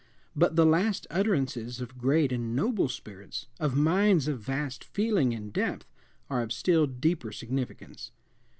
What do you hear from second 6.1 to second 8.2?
are of still deeper significance.